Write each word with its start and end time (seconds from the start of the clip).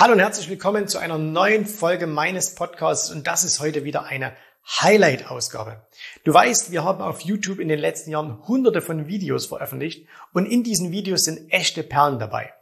Hallo 0.00 0.12
und 0.12 0.20
herzlich 0.20 0.48
willkommen 0.48 0.86
zu 0.86 0.98
einer 0.98 1.18
neuen 1.18 1.66
Folge 1.66 2.06
meines 2.06 2.54
Podcasts 2.54 3.10
und 3.10 3.26
das 3.26 3.42
ist 3.42 3.58
heute 3.58 3.82
wieder 3.82 4.04
eine 4.04 4.32
Highlight-Ausgabe. 4.80 5.88
Du 6.22 6.32
weißt, 6.32 6.70
wir 6.70 6.84
haben 6.84 7.02
auf 7.02 7.22
YouTube 7.22 7.58
in 7.58 7.66
den 7.66 7.80
letzten 7.80 8.12
Jahren 8.12 8.46
hunderte 8.46 8.80
von 8.80 9.08
Videos 9.08 9.46
veröffentlicht 9.46 10.06
und 10.32 10.46
in 10.46 10.62
diesen 10.62 10.92
Videos 10.92 11.24
sind 11.24 11.52
echte 11.52 11.82
Perlen 11.82 12.20
dabei. 12.20 12.52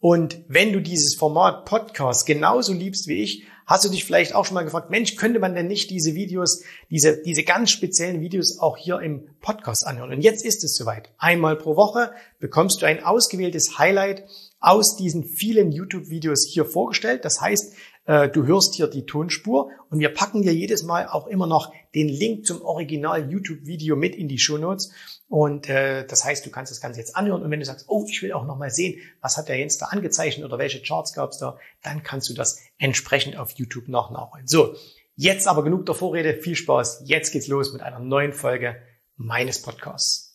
Und 0.00 0.40
wenn 0.48 0.72
du 0.72 0.80
dieses 0.80 1.14
Format 1.14 1.66
Podcast 1.66 2.24
genauso 2.24 2.72
liebst 2.72 3.06
wie 3.06 3.22
ich, 3.22 3.46
hast 3.68 3.84
du 3.84 3.90
dich 3.90 4.04
vielleicht 4.04 4.34
auch 4.34 4.46
schon 4.46 4.54
mal 4.54 4.64
gefragt, 4.64 4.90
Mensch, 4.90 5.14
könnte 5.14 5.38
man 5.38 5.54
denn 5.54 5.68
nicht 5.68 5.90
diese 5.90 6.14
Videos, 6.14 6.64
diese, 6.90 7.22
diese 7.22 7.44
ganz 7.44 7.70
speziellen 7.70 8.20
Videos 8.20 8.58
auch 8.58 8.76
hier 8.76 8.98
im 9.00 9.28
Podcast 9.40 9.86
anhören? 9.86 10.10
Und 10.10 10.22
jetzt 10.22 10.44
ist 10.44 10.64
es 10.64 10.74
soweit. 10.74 11.10
Einmal 11.18 11.54
pro 11.54 11.76
Woche 11.76 12.10
bekommst 12.40 12.82
du 12.82 12.86
ein 12.86 13.04
ausgewähltes 13.04 13.78
Highlight 13.78 14.24
aus 14.58 14.96
diesen 14.96 15.24
vielen 15.24 15.70
YouTube-Videos 15.70 16.48
hier 16.50 16.64
vorgestellt. 16.64 17.24
Das 17.24 17.40
heißt, 17.40 17.74
du 18.08 18.46
hörst 18.46 18.74
hier 18.74 18.86
die 18.86 19.04
Tonspur 19.04 19.70
und 19.90 20.00
wir 20.00 20.08
packen 20.08 20.40
dir 20.40 20.54
jedes 20.54 20.82
Mal 20.82 21.06
auch 21.06 21.26
immer 21.26 21.46
noch 21.46 21.72
den 21.94 22.08
Link 22.08 22.46
zum 22.46 22.62
Original 22.62 23.30
YouTube-Video 23.30 23.96
mit 23.96 24.16
in 24.16 24.28
die 24.28 24.38
Show 24.38 24.58
Notes. 24.58 24.92
Und 25.28 25.68
äh, 25.68 26.06
das 26.06 26.24
heißt, 26.24 26.44
du 26.46 26.50
kannst 26.50 26.72
das 26.72 26.80
Ganze 26.80 27.00
jetzt 27.00 27.16
anhören 27.16 27.42
und 27.42 27.50
wenn 27.50 27.60
du 27.60 27.66
sagst, 27.66 27.86
oh, 27.88 28.06
ich 28.08 28.22
will 28.22 28.32
auch 28.32 28.46
noch 28.46 28.56
mal 28.56 28.70
sehen, 28.70 29.00
was 29.20 29.36
hat 29.36 29.48
der 29.48 29.58
Jens 29.58 29.78
da 29.78 29.86
angezeichnet 29.86 30.46
oder 30.46 30.58
welche 30.58 30.80
Charts 30.80 31.12
gab 31.12 31.30
es 31.30 31.38
da, 31.38 31.58
dann 31.82 32.02
kannst 32.02 32.30
du 32.30 32.34
das 32.34 32.60
entsprechend 32.78 33.36
auf 33.36 33.52
YouTube 33.52 33.88
noch 33.88 34.10
nachholen. 34.10 34.46
So, 34.46 34.74
jetzt 35.16 35.46
aber 35.46 35.62
genug 35.62 35.86
der 35.86 35.94
Vorrede, 35.94 36.34
viel 36.34 36.56
Spaß. 36.56 37.02
Jetzt 37.04 37.32
geht's 37.32 37.48
los 37.48 37.72
mit 37.72 37.82
einer 37.82 37.98
neuen 37.98 38.32
Folge 38.32 38.76
meines 39.16 39.60
Podcasts. 39.60 40.27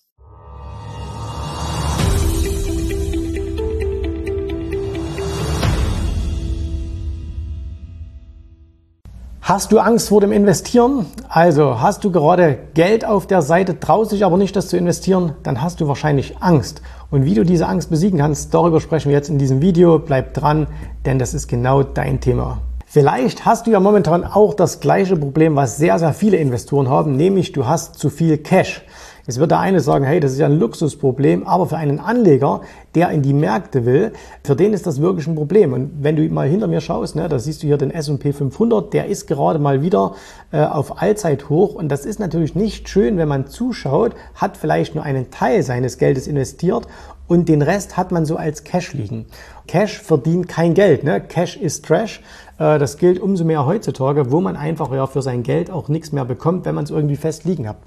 Hast 9.53 9.71
du 9.71 9.77
Angst 9.77 10.09
vor 10.09 10.19
dem 10.19 10.31
Investieren? 10.31 11.05
Also 11.29 11.79
hast 11.79 12.03
du 12.03 12.11
gerade 12.11 12.57
Geld 12.73 13.05
auf 13.05 13.27
der 13.27 13.43
Seite, 13.43 13.79
traust 13.79 14.11
dich 14.11 14.25
aber 14.25 14.35
nicht, 14.35 14.55
das 14.55 14.67
zu 14.67 14.77
investieren, 14.77 15.33
dann 15.43 15.61
hast 15.61 15.79
du 15.79 15.87
wahrscheinlich 15.87 16.37
Angst. 16.39 16.81
Und 17.11 17.23
wie 17.23 17.35
du 17.35 17.43
diese 17.43 17.67
Angst 17.67 17.91
besiegen 17.91 18.17
kannst, 18.17 18.51
darüber 18.51 18.81
sprechen 18.81 19.09
wir 19.09 19.15
jetzt 19.15 19.29
in 19.29 19.37
diesem 19.37 19.61
Video. 19.61 19.99
Bleib 19.99 20.33
dran, 20.33 20.65
denn 21.05 21.19
das 21.19 21.35
ist 21.35 21.47
genau 21.47 21.83
dein 21.83 22.19
Thema. 22.19 22.63
Vielleicht 22.87 23.45
hast 23.45 23.67
du 23.67 23.71
ja 23.71 23.79
momentan 23.79 24.23
auch 24.23 24.55
das 24.55 24.79
gleiche 24.79 25.17
Problem, 25.17 25.55
was 25.55 25.77
sehr, 25.77 25.99
sehr 25.99 26.13
viele 26.13 26.37
Investoren 26.37 26.89
haben, 26.89 27.15
nämlich 27.15 27.51
du 27.51 27.67
hast 27.67 27.99
zu 27.99 28.09
viel 28.09 28.39
Cash. 28.39 28.81
Jetzt 29.25 29.39
wird 29.39 29.51
der 29.51 29.59
eine 29.59 29.79
sagen, 29.79 30.03
hey, 30.03 30.19
das 30.19 30.33
ist 30.33 30.39
ja 30.39 30.47
ein 30.47 30.59
Luxusproblem, 30.59 31.47
aber 31.47 31.65
für 31.67 31.77
einen 31.77 32.01
Anleger, 32.01 32.59
der 32.93 33.09
in 33.11 33.21
die 33.21 33.31
Märkte 33.31 33.85
will, 33.85 34.11
für 34.43 34.53
den 34.53 34.73
ist 34.73 34.85
das 34.85 34.99
wirklich 34.99 35.27
ein 35.27 35.35
Problem. 35.35 35.71
Und 35.71 36.03
wenn 36.03 36.17
du 36.17 36.27
mal 36.27 36.45
hinter 36.45 36.67
mir 36.67 36.81
schaust, 36.81 37.15
ne, 37.15 37.29
da 37.29 37.39
siehst 37.39 37.63
du 37.63 37.67
hier 37.67 37.77
den 37.77 37.89
S&P 37.89 38.33
500, 38.33 38.91
der 38.91 39.05
ist 39.05 39.27
gerade 39.27 39.59
mal 39.59 39.81
wieder 39.81 40.15
äh, 40.51 40.59
auf 40.65 41.01
Allzeithoch 41.01 41.73
und 41.73 41.87
das 41.87 42.05
ist 42.05 42.19
natürlich 42.19 42.53
nicht 42.53 42.89
schön, 42.89 43.17
wenn 43.17 43.29
man 43.29 43.47
zuschaut, 43.47 44.13
hat 44.35 44.57
vielleicht 44.57 44.93
nur 44.93 45.05
einen 45.05 45.31
Teil 45.31 45.63
seines 45.63 45.97
Geldes 45.97 46.27
investiert 46.27 46.85
und 47.25 47.47
den 47.47 47.61
Rest 47.61 47.95
hat 47.95 48.11
man 48.11 48.25
so 48.25 48.35
als 48.35 48.65
Cash 48.65 48.91
liegen. 48.91 49.25
Cash 49.67 50.01
verdient 50.01 50.49
kein 50.49 50.73
Geld, 50.73 51.05
ne? 51.05 51.21
Cash 51.21 51.55
ist 51.55 51.85
Trash. 51.85 52.21
Äh, 52.59 52.77
das 52.77 52.97
gilt 52.97 53.21
umso 53.21 53.45
mehr 53.45 53.65
heutzutage, 53.65 54.33
wo 54.33 54.41
man 54.41 54.57
einfach 54.57 54.91
ja 54.91 55.07
für 55.07 55.21
sein 55.21 55.43
Geld 55.43 55.71
auch 55.71 55.87
nichts 55.87 56.11
mehr 56.11 56.25
bekommt, 56.25 56.65
wenn 56.65 56.75
man 56.75 56.83
es 56.83 56.91
irgendwie 56.91 57.15
fest 57.15 57.45
liegen 57.45 57.69
hat. 57.69 57.77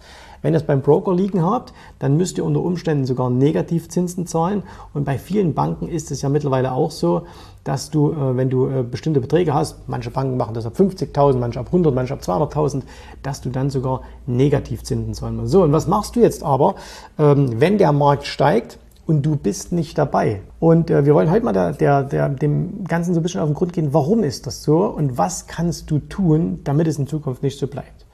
Wenn 0.46 0.54
ihr 0.54 0.58
es 0.58 0.62
beim 0.62 0.80
Broker 0.80 1.12
liegen 1.12 1.42
habt, 1.42 1.72
dann 1.98 2.16
müsst 2.16 2.38
ihr 2.38 2.44
unter 2.44 2.60
Umständen 2.60 3.04
sogar 3.04 3.30
Negativzinsen 3.30 4.28
zahlen. 4.28 4.62
Und 4.94 5.04
bei 5.04 5.18
vielen 5.18 5.54
Banken 5.54 5.88
ist 5.88 6.12
es 6.12 6.22
ja 6.22 6.28
mittlerweile 6.28 6.70
auch 6.70 6.92
so, 6.92 7.22
dass 7.64 7.90
du, 7.90 8.12
äh, 8.12 8.36
wenn 8.36 8.48
du 8.48 8.68
äh, 8.68 8.84
bestimmte 8.84 9.20
Beträge 9.20 9.52
hast, 9.52 9.88
manche 9.88 10.12
Banken 10.12 10.36
machen 10.36 10.54
das 10.54 10.64
ab 10.64 10.74
50.000, 10.78 11.38
manche 11.38 11.58
ab 11.58 11.66
100, 11.66 11.92
manche 11.92 12.14
ab 12.14 12.20
200.000, 12.22 12.82
dass 13.24 13.40
du 13.40 13.50
dann 13.50 13.70
sogar 13.70 14.02
Negativzinsen 14.26 15.14
zahlen 15.14 15.34
musst. 15.34 15.50
So, 15.50 15.64
und 15.64 15.72
was 15.72 15.88
machst 15.88 16.14
du 16.14 16.20
jetzt 16.20 16.44
aber, 16.44 16.76
ähm, 17.18 17.60
wenn 17.60 17.76
der 17.76 17.90
Markt 17.90 18.24
steigt? 18.24 18.78
und 19.08 19.22
du 19.24 19.36
bist 19.36 19.70
nicht 19.70 19.98
dabei. 19.98 20.42
Und 20.58 20.90
äh, 20.90 21.06
wir 21.06 21.14
wollen 21.14 21.30
heute 21.30 21.44
mal 21.44 21.52
der, 21.52 21.72
der, 21.72 22.02
der, 22.02 22.28
dem 22.28 22.82
Ganzen 22.84 23.14
so 23.14 23.20
ein 23.20 23.22
bisschen 23.22 23.40
auf 23.40 23.48
den 23.48 23.54
Grund 23.54 23.72
gehen, 23.72 23.94
warum 23.94 24.24
ist 24.24 24.48
das 24.48 24.64
so 24.64 24.84
und 24.84 25.16
was 25.16 25.46
kannst 25.46 25.92
du 25.92 26.00
tun, 26.00 26.60
damit 26.64 26.88
es 26.88 26.98
in 26.98 27.06
Zukunft 27.06 27.44
nicht 27.44 27.56
so 27.56 27.68
bleibt. 27.68 28.05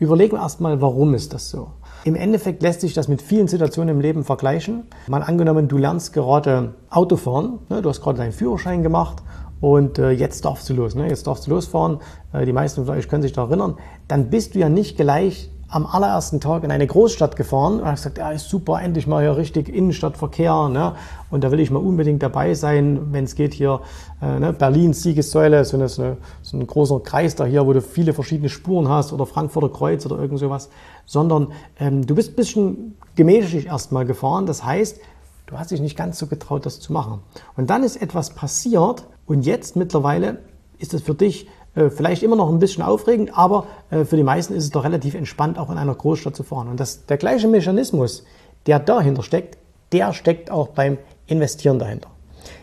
Überlegen 0.00 0.36
wir 0.36 0.42
erstmal, 0.42 0.80
warum 0.80 1.14
ist 1.14 1.34
das 1.34 1.50
so? 1.50 1.72
Im 2.04 2.14
Endeffekt 2.14 2.62
lässt 2.62 2.82
sich 2.82 2.94
das 2.94 3.08
mit 3.08 3.20
vielen 3.20 3.48
Situationen 3.48 3.96
im 3.96 4.00
Leben 4.00 4.22
vergleichen. 4.22 4.84
Mal 5.08 5.24
angenommen, 5.24 5.66
du 5.66 5.76
lernst 5.76 6.12
gerade 6.12 6.74
Autofahren, 6.88 7.58
ne? 7.68 7.82
du 7.82 7.88
hast 7.88 8.00
gerade 8.00 8.18
deinen 8.18 8.30
Führerschein 8.30 8.84
gemacht 8.84 9.24
und 9.60 9.98
äh, 9.98 10.10
jetzt 10.10 10.44
darfst 10.44 10.68
du 10.70 10.74
los, 10.74 10.94
ne? 10.94 11.08
jetzt 11.08 11.26
darfst 11.26 11.48
du 11.48 11.50
losfahren. 11.50 11.98
Äh, 12.32 12.46
die 12.46 12.52
meisten 12.52 12.86
von 12.86 12.96
euch 12.96 13.08
können 13.08 13.22
sich 13.22 13.32
da 13.32 13.42
erinnern. 13.42 13.74
Dann 14.06 14.30
bist 14.30 14.54
du 14.54 14.60
ja 14.60 14.68
nicht 14.68 14.96
gleich 14.96 15.50
am 15.70 15.84
allerersten 15.84 16.40
Tag 16.40 16.64
in 16.64 16.70
eine 16.70 16.86
Großstadt 16.86 17.36
gefahren 17.36 17.80
und 17.80 17.84
habe 17.84 17.96
gesagt, 17.96 18.16
ja, 18.16 18.30
ist 18.30 18.48
super, 18.48 18.80
endlich 18.80 19.06
mal 19.06 19.22
hier 19.22 19.36
richtig 19.36 19.68
Innenstadtverkehr. 19.68 20.68
Ne? 20.68 20.94
Und 21.30 21.44
da 21.44 21.50
will 21.50 21.60
ich 21.60 21.70
mal 21.70 21.80
unbedingt 21.80 22.22
dabei 22.22 22.54
sein, 22.54 23.12
wenn 23.12 23.24
es 23.24 23.34
geht 23.34 23.52
hier, 23.52 23.80
äh, 24.22 24.38
ne? 24.38 24.54
Berlin, 24.54 24.94
Siegessäule, 24.94 25.64
so, 25.66 25.76
eine, 25.76 25.88
so, 25.88 26.16
ein 26.54 26.66
großer 26.66 27.00
Kreis 27.00 27.34
da 27.34 27.44
hier, 27.44 27.66
wo 27.66 27.74
du 27.74 27.82
viele 27.82 28.14
verschiedene 28.14 28.48
Spuren 28.48 28.88
hast 28.88 29.12
oder 29.12 29.26
Frankfurter 29.26 29.68
Kreuz 29.68 30.06
oder 30.06 30.18
irgend 30.18 30.38
sowas. 30.38 30.70
Sondern 31.04 31.48
ähm, 31.78 32.06
du 32.06 32.14
bist 32.14 32.32
ein 32.32 32.36
bisschen 32.36 32.96
gemächlich 33.14 33.66
erstmal 33.66 34.06
gefahren. 34.06 34.46
Das 34.46 34.64
heißt, 34.64 34.98
du 35.46 35.58
hast 35.58 35.70
dich 35.70 35.82
nicht 35.82 35.96
ganz 35.96 36.18
so 36.18 36.28
getraut, 36.28 36.64
das 36.64 36.80
zu 36.80 36.94
machen. 36.94 37.20
Und 37.56 37.68
dann 37.68 37.82
ist 37.82 38.00
etwas 38.00 38.30
passiert 38.30 39.06
und 39.26 39.44
jetzt 39.44 39.76
mittlerweile 39.76 40.38
ist 40.78 40.94
es 40.94 41.02
für 41.02 41.14
dich 41.14 41.48
vielleicht 41.90 42.22
immer 42.22 42.36
noch 42.36 42.50
ein 42.50 42.58
bisschen 42.58 42.82
aufregend, 42.82 43.36
aber 43.36 43.66
äh, 43.90 44.04
für 44.04 44.16
die 44.16 44.22
meisten 44.22 44.54
ist 44.54 44.64
es 44.64 44.70
doch 44.70 44.84
relativ 44.84 45.14
entspannt, 45.14 45.58
auch 45.58 45.70
in 45.70 45.78
einer 45.78 45.94
Großstadt 45.94 46.34
zu 46.34 46.42
fahren. 46.42 46.68
Und 46.68 46.80
das, 46.80 47.06
der 47.06 47.16
gleiche 47.16 47.48
Mechanismus, 47.48 48.24
der 48.66 48.78
dahinter 48.78 49.22
steckt, 49.22 49.58
der 49.92 50.12
steckt 50.12 50.50
auch 50.50 50.68
beim 50.68 50.98
Investieren 51.26 51.78
dahinter. 51.78 52.08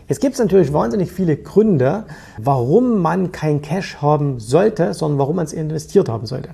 Jetzt 0.08 0.20
gibt 0.20 0.34
es 0.34 0.40
natürlich 0.40 0.72
wahnsinnig 0.72 1.10
viele 1.10 1.36
Gründe, 1.36 2.04
warum 2.38 3.00
man 3.00 3.32
kein 3.32 3.62
Cash 3.62 3.96
haben 4.00 4.38
sollte, 4.38 4.94
sondern 4.94 5.18
warum 5.18 5.36
man 5.36 5.46
es 5.46 5.52
investiert 5.52 6.08
haben 6.08 6.26
sollte. 6.26 6.50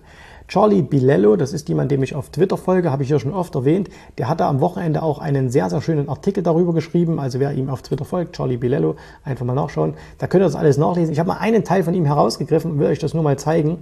Charlie 0.53 0.83
Bilello, 0.83 1.37
das 1.37 1.55
ist 1.55 1.71
jemand, 1.71 1.91
dem 1.91 2.03
ich 2.03 2.15
auf 2.15 2.29
Twitter 2.29 2.59
folge, 2.59 2.93
habe 2.93 3.03
ich 3.03 3.09
ja 3.09 3.19
schon 3.19 3.33
oft 3.33 3.55
erwähnt, 3.55 3.89
der 4.19 4.29
hat 4.29 4.41
da 4.41 4.51
am 4.51 4.61
Wochenende 4.61 5.03
auch 5.03 5.19
einen 5.19 5.49
sehr, 5.49 5.71
sehr 5.71 5.81
schönen 5.81 6.11
Artikel 6.11 6.43
darüber 6.43 6.75
geschrieben. 6.75 7.19
Also 7.19 7.41
wer 7.41 7.55
ihm 7.55 7.71
auf 7.71 7.81
Twitter 7.81 8.05
folgt, 8.05 8.37
Charlie 8.37 8.59
Bilello, 8.59 8.97
einfach 9.25 9.47
mal 9.47 9.55
nachschauen. 9.55 9.95
Da 10.19 10.27
könnt 10.27 10.43
ihr 10.43 10.45
das 10.45 10.55
alles 10.55 10.77
nachlesen. 10.77 11.11
Ich 11.11 11.19
habe 11.19 11.29
mal 11.29 11.39
einen 11.39 11.65
Teil 11.65 11.85
von 11.85 11.95
ihm 11.95 12.05
herausgegriffen 12.05 12.73
und 12.73 12.79
will 12.79 12.89
euch 12.89 12.99
das 12.99 13.15
nur 13.15 13.23
mal 13.23 13.39
zeigen. 13.39 13.79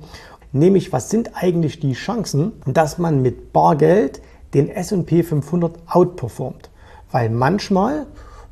Nämlich, 0.52 0.92
was 0.92 1.10
sind 1.10 1.32
eigentlich 1.34 1.80
die 1.80 1.94
Chancen, 1.94 2.52
dass 2.66 2.98
man 2.98 3.20
mit 3.20 3.52
Bargeld 3.52 4.22
den 4.54 4.68
S&P 4.68 5.24
500 5.24 5.74
outperformt? 5.88 6.70
Weil 7.10 7.30
manchmal 7.30 8.06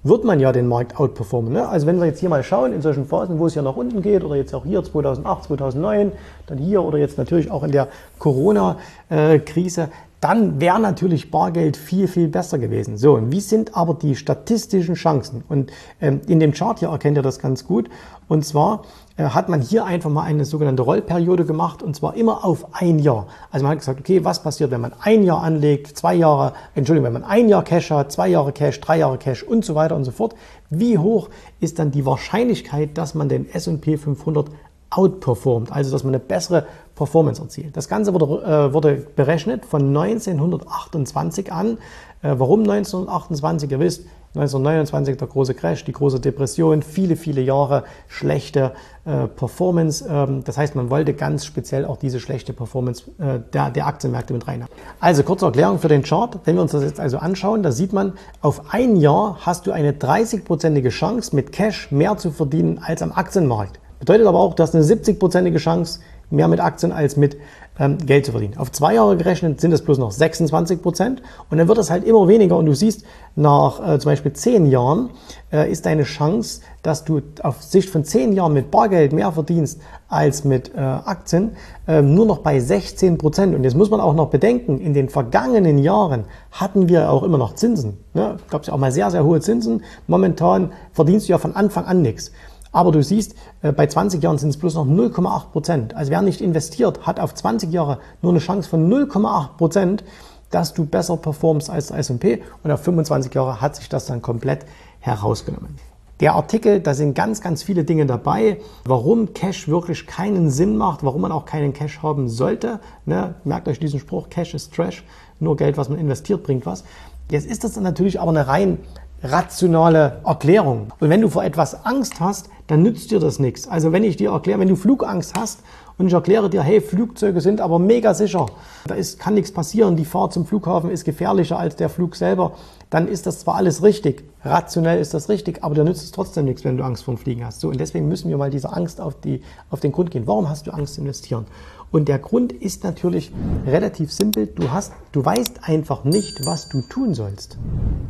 wird 0.08 0.24
man 0.24 0.40
ja 0.40 0.52
den 0.52 0.66
Markt 0.66 0.98
outperformen. 0.98 1.52
Ne? 1.52 1.68
Also 1.68 1.86
wenn 1.86 1.98
wir 1.98 2.06
jetzt 2.06 2.20
hier 2.20 2.28
mal 2.28 2.42
schauen, 2.42 2.72
in 2.72 2.82
solchen 2.82 3.06
Phasen, 3.06 3.38
wo 3.38 3.46
es 3.46 3.54
ja 3.54 3.62
nach 3.62 3.76
unten 3.76 4.02
geht, 4.02 4.24
oder 4.24 4.36
jetzt 4.36 4.54
auch 4.54 4.64
hier 4.64 4.82
2008, 4.82 5.44
2009, 5.44 6.12
dann 6.46 6.58
hier 6.58 6.82
oder 6.82 6.98
jetzt 6.98 7.18
natürlich 7.18 7.50
auch 7.50 7.62
in 7.62 7.72
der 7.72 7.88
Corona-Krise, 8.18 9.90
dann 10.20 10.60
wäre 10.60 10.80
natürlich 10.80 11.30
Bargeld 11.30 11.76
viel, 11.76 12.08
viel 12.08 12.28
besser 12.28 12.58
gewesen. 12.58 12.96
So, 12.96 13.14
und 13.14 13.30
wie 13.30 13.40
sind 13.40 13.76
aber 13.76 13.94
die 13.94 14.16
statistischen 14.16 14.94
Chancen? 14.94 15.44
Und 15.48 15.70
ähm, 16.00 16.20
in 16.26 16.40
dem 16.40 16.52
Chart 16.52 16.78
hier 16.78 16.88
erkennt 16.88 17.16
ihr 17.16 17.22
das 17.22 17.38
ganz 17.38 17.66
gut. 17.66 17.88
Und 18.26 18.44
zwar 18.44 18.82
hat 19.24 19.48
man 19.48 19.60
hier 19.60 19.84
einfach 19.84 20.10
mal 20.10 20.22
eine 20.22 20.44
sogenannte 20.44 20.82
Rollperiode 20.82 21.44
gemacht 21.44 21.82
und 21.82 21.96
zwar 21.96 22.14
immer 22.14 22.44
auf 22.44 22.66
ein 22.72 22.98
Jahr. 23.00 23.26
Also 23.50 23.64
man 23.64 23.72
hat 23.72 23.80
gesagt, 23.80 23.98
okay, 23.98 24.24
was 24.24 24.42
passiert, 24.42 24.70
wenn 24.70 24.80
man 24.80 24.92
ein 25.00 25.24
Jahr 25.24 25.42
anlegt, 25.42 25.96
zwei 25.96 26.14
Jahre, 26.14 26.52
Entschuldigung, 26.74 27.06
wenn 27.06 27.20
man 27.20 27.24
ein 27.24 27.48
Jahr 27.48 27.64
Cash 27.64 27.90
hat, 27.90 28.12
zwei 28.12 28.28
Jahre 28.28 28.52
Cash, 28.52 28.80
drei 28.80 28.98
Jahre 28.98 29.18
Cash 29.18 29.42
und 29.42 29.64
so 29.64 29.74
weiter 29.74 29.96
und 29.96 30.04
so 30.04 30.12
fort. 30.12 30.34
Wie 30.70 30.98
hoch 30.98 31.30
ist 31.58 31.78
dann 31.78 31.90
die 31.90 32.06
Wahrscheinlichkeit, 32.06 32.96
dass 32.96 33.14
man 33.14 33.28
den 33.28 33.50
S&P 33.50 33.96
500 33.96 34.50
outperformt, 34.90 35.70
also 35.70 35.90
dass 35.90 36.04
man 36.04 36.14
eine 36.14 36.22
bessere 36.22 36.66
Performance 36.94 37.42
erzielt. 37.42 37.76
Das 37.76 37.88
Ganze 37.88 38.14
wurde, 38.14 38.42
äh, 38.42 38.72
wurde 38.72 39.06
berechnet 39.16 39.66
von 39.66 39.88
1928 39.88 41.52
an. 41.52 41.78
Äh, 42.22 42.34
warum 42.38 42.60
1928? 42.60 43.70
Ihr 43.70 43.80
wisst, 43.80 44.06
1929 44.34 45.16
der 45.16 45.26
große 45.26 45.54
Crash, 45.54 45.84
die 45.84 45.92
große 45.92 46.20
Depression, 46.20 46.82
viele, 46.82 47.16
viele 47.16 47.40
Jahre 47.40 47.84
schlechte 48.08 48.72
äh, 49.04 49.26
Performance. 49.26 50.06
Ähm, 50.08 50.44
das 50.44 50.58
heißt, 50.58 50.74
man 50.74 50.90
wollte 50.90 51.14
ganz 51.14 51.46
speziell 51.46 51.84
auch 51.86 51.96
diese 51.96 52.20
schlechte 52.20 52.52
Performance 52.52 53.04
äh, 53.18 53.40
der, 53.52 53.70
der 53.70 53.86
Aktienmärkte 53.86 54.34
mit 54.34 54.46
reinhaben. 54.46 54.74
Also 55.00 55.22
kurze 55.22 55.46
Erklärung 55.46 55.78
für 55.78 55.88
den 55.88 56.02
Chart. 56.02 56.38
Wenn 56.44 56.56
wir 56.56 56.62
uns 56.62 56.72
das 56.72 56.82
jetzt 56.82 57.00
also 57.00 57.18
anschauen, 57.18 57.62
da 57.62 57.72
sieht 57.72 57.92
man, 57.92 58.12
auf 58.42 58.72
ein 58.72 58.96
Jahr 58.96 59.38
hast 59.40 59.66
du 59.66 59.72
eine 59.72 59.92
30-prozentige 59.92 60.90
Chance, 60.90 61.34
mit 61.34 61.52
Cash 61.52 61.90
mehr 61.90 62.16
zu 62.18 62.30
verdienen 62.30 62.78
als 62.78 63.02
am 63.02 63.12
Aktienmarkt. 63.12 63.80
Bedeutet 63.98 64.26
aber 64.26 64.38
auch, 64.38 64.54
du 64.54 64.62
hast 64.62 64.74
eine 64.74 64.84
70-prozentige 64.84 65.58
Chance, 65.58 66.00
mehr 66.30 66.48
mit 66.48 66.60
Aktien 66.60 66.92
als 66.92 67.16
mit 67.16 67.36
ähm, 67.78 67.98
Geld 67.98 68.26
zu 68.26 68.32
verdienen. 68.32 68.56
Auf 68.58 68.72
zwei 68.72 68.94
Jahre 68.94 69.16
gerechnet 69.16 69.60
sind 69.60 69.72
es 69.72 69.82
bloß 69.82 69.98
noch 69.98 70.10
26 70.10 70.82
Prozent 70.82 71.22
und 71.50 71.58
dann 71.58 71.68
wird 71.68 71.78
es 71.78 71.90
halt 71.90 72.04
immer 72.04 72.28
weniger 72.28 72.56
und 72.56 72.66
du 72.66 72.74
siehst, 72.74 73.04
nach 73.36 73.80
äh, 73.80 73.98
zum 73.98 74.10
Beispiel 74.10 74.32
zehn 74.32 74.66
Jahren 74.66 75.10
äh, 75.52 75.70
ist 75.70 75.86
deine 75.86 76.02
Chance, 76.02 76.62
dass 76.82 77.04
du 77.04 77.20
auf 77.42 77.62
Sicht 77.62 77.88
von 77.88 78.04
zehn 78.04 78.32
Jahren 78.32 78.52
mit 78.52 78.70
Bargeld 78.70 79.12
mehr 79.12 79.30
verdienst 79.30 79.80
als 80.08 80.44
mit 80.44 80.74
äh, 80.74 80.78
Aktien, 80.80 81.52
äh, 81.86 82.02
nur 82.02 82.26
noch 82.26 82.38
bei 82.38 82.60
16 82.60 83.18
Prozent. 83.18 83.54
Und 83.54 83.64
jetzt 83.64 83.76
muss 83.76 83.90
man 83.90 84.00
auch 84.00 84.14
noch 84.14 84.30
bedenken, 84.30 84.80
in 84.80 84.94
den 84.94 85.08
vergangenen 85.08 85.78
Jahren 85.78 86.24
hatten 86.50 86.88
wir 86.88 87.10
auch 87.10 87.22
immer 87.22 87.38
noch 87.38 87.54
Zinsen. 87.54 87.98
Ne? 88.14 88.38
Gab 88.50 88.62
es 88.62 88.68
ja 88.68 88.74
auch 88.74 88.78
mal 88.78 88.92
sehr, 88.92 89.10
sehr 89.10 89.24
hohe 89.24 89.40
Zinsen. 89.40 89.84
Momentan 90.06 90.72
verdienst 90.92 91.28
du 91.28 91.32
ja 91.32 91.38
von 91.38 91.54
Anfang 91.54 91.84
an 91.84 92.02
nichts. 92.02 92.32
Aber 92.72 92.92
du 92.92 93.02
siehst, 93.02 93.34
äh, 93.62 93.72
bei 93.72 93.86
20 93.86 94.22
Jahren 94.22 94.38
sind 94.38 94.50
es 94.50 94.58
bloß 94.58 94.74
noch 94.74 94.86
0,8 94.86 95.50
Prozent. 95.52 95.96
Also 95.96 96.10
wer 96.10 96.22
nicht 96.22 96.40
investiert, 96.40 97.06
hat 97.06 97.20
auf 97.20 97.34
20 97.34 97.72
Jahre 97.72 97.98
nur 98.22 98.32
eine 98.32 98.40
Chance 98.40 98.68
von 98.68 98.88
0,8 98.88 99.56
Prozent, 99.56 100.04
dass 100.50 100.74
du 100.74 100.86
besser 100.86 101.16
performst 101.16 101.70
als 101.70 101.88
der 101.88 101.98
S&P 101.98 102.42
und 102.62 102.70
auf 102.70 102.82
25 102.82 103.34
Jahre 103.34 103.60
hat 103.60 103.76
sich 103.76 103.88
das 103.88 104.06
dann 104.06 104.22
komplett 104.22 104.64
herausgenommen. 105.00 105.76
Der 106.20 106.34
Artikel, 106.34 106.80
da 106.80 106.94
sind 106.94 107.14
ganz, 107.14 107.40
ganz 107.40 107.62
viele 107.62 107.84
Dinge 107.84 108.04
dabei, 108.04 108.58
warum 108.84 109.34
Cash 109.34 109.68
wirklich 109.68 110.06
keinen 110.06 110.50
Sinn 110.50 110.76
macht, 110.76 111.04
warum 111.04 111.20
man 111.20 111.30
auch 111.30 111.44
keinen 111.44 111.72
Cash 111.72 112.02
haben 112.02 112.28
sollte. 112.28 112.80
Ne? 113.06 113.36
Merkt 113.44 113.68
euch 113.68 113.78
diesen 113.78 114.00
Spruch, 114.00 114.28
Cash 114.28 114.54
ist 114.54 114.74
Trash, 114.74 115.04
nur 115.38 115.56
Geld, 115.56 115.76
was 115.76 115.88
man 115.88 115.98
investiert, 115.98 116.42
bringt 116.42 116.66
was. 116.66 116.82
Jetzt 117.30 117.46
ist 117.46 117.62
das 117.62 117.76
natürlich 117.78 118.20
aber 118.20 118.30
eine 118.30 118.48
rein 118.48 118.78
rationale 119.22 120.20
Erklärung. 120.24 120.92
Und 121.00 121.10
wenn 121.10 121.20
du 121.20 121.28
vor 121.28 121.44
etwas 121.44 121.84
Angst 121.84 122.20
hast, 122.20 122.50
dann 122.68 122.82
nützt 122.82 123.10
dir 123.10 123.18
das 123.18 123.38
nichts. 123.38 123.66
Also 123.66 123.92
wenn 123.92 124.04
ich 124.04 124.16
dir 124.16 124.30
erkläre, 124.30 124.60
wenn 124.60 124.68
du 124.68 124.76
Flugangst 124.76 125.34
hast 125.36 125.60
und 125.96 126.06
ich 126.06 126.12
erkläre 126.12 126.48
dir, 126.48 126.62
hey, 126.62 126.80
Flugzeuge 126.80 127.40
sind 127.40 127.60
aber 127.60 127.78
mega 127.78 128.14
sicher, 128.14 128.46
da 128.86 128.94
ist, 128.94 129.18
kann 129.18 129.34
nichts 129.34 129.50
passieren, 129.50 129.96
die 129.96 130.04
Fahrt 130.04 130.32
zum 130.32 130.46
Flughafen 130.46 130.90
ist 130.90 131.04
gefährlicher 131.04 131.58
als 131.58 131.76
der 131.76 131.88
Flug 131.88 132.14
selber, 132.14 132.52
dann 132.90 133.08
ist 133.08 133.26
das 133.26 133.40
zwar 133.40 133.56
alles 133.56 133.82
richtig, 133.82 134.22
rationell 134.44 135.00
ist 135.00 135.14
das 135.14 135.28
richtig, 135.28 135.64
aber 135.64 135.74
dir 135.74 135.84
nützt 135.84 136.04
es 136.04 136.12
trotzdem 136.12 136.44
nichts, 136.44 136.64
wenn 136.64 136.76
du 136.76 136.84
Angst 136.84 137.04
vorm 137.04 137.18
Fliegen 137.18 137.44
hast. 137.44 137.60
So, 137.60 137.68
und 137.68 137.80
deswegen 137.80 138.08
müssen 138.08 138.28
wir 138.30 138.36
mal 138.36 138.50
dieser 138.50 138.76
Angst 138.76 139.00
auf, 139.00 139.20
die, 139.20 139.42
auf 139.70 139.80
den 139.80 139.92
Grund 139.92 140.10
gehen. 140.10 140.26
Warum 140.26 140.48
hast 140.48 140.66
du 140.66 140.70
Angst 140.72 140.94
zu 140.94 141.00
investieren? 141.00 141.46
Und 141.90 142.08
der 142.08 142.18
Grund 142.18 142.52
ist 142.52 142.84
natürlich 142.84 143.32
relativ 143.66 144.12
simpel. 144.12 144.46
Du 144.46 144.70
hast, 144.70 144.92
du 145.12 145.24
weißt 145.24 145.60
einfach 145.62 146.04
nicht, 146.04 146.44
was 146.44 146.68
du 146.68 146.82
tun 146.82 147.14
sollst. 147.14 147.58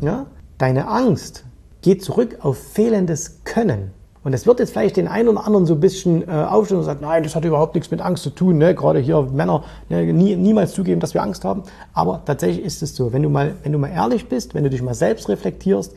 Ja? 0.00 0.26
Deine 0.58 0.88
Angst 0.88 1.44
geht 1.82 2.02
zurück 2.02 2.38
auf 2.42 2.58
fehlendes 2.58 3.44
Können. 3.44 3.92
Und 4.24 4.32
es 4.32 4.44
wird 4.44 4.58
jetzt 4.58 4.72
vielleicht 4.72 4.96
den 4.96 5.06
einen 5.06 5.28
oder 5.28 5.46
anderen 5.46 5.66
so 5.66 5.74
ein 5.74 5.80
bisschen 5.80 6.26
äh, 6.26 6.32
aufstellen 6.32 6.80
und 6.80 6.84
sagen, 6.84 6.98
nein, 7.00 7.22
das 7.22 7.36
hat 7.36 7.44
überhaupt 7.44 7.76
nichts 7.76 7.92
mit 7.92 8.00
Angst 8.00 8.24
zu 8.24 8.30
tun. 8.30 8.58
Ne? 8.58 8.74
Gerade 8.74 8.98
hier 8.98 9.22
Männer 9.22 9.62
ne, 9.88 10.12
nie, 10.12 10.34
niemals 10.34 10.72
zugeben, 10.72 11.00
dass 11.00 11.14
wir 11.14 11.22
Angst 11.22 11.44
haben. 11.44 11.62
Aber 11.94 12.22
tatsächlich 12.24 12.64
ist 12.64 12.82
es 12.82 12.96
so. 12.96 13.12
Wenn 13.12 13.22
du, 13.22 13.30
mal, 13.30 13.54
wenn 13.62 13.72
du 13.72 13.78
mal 13.78 13.88
ehrlich 13.88 14.28
bist, 14.28 14.54
wenn 14.54 14.64
du 14.64 14.70
dich 14.70 14.82
mal 14.82 14.94
selbst 14.94 15.28
reflektierst, 15.28 15.94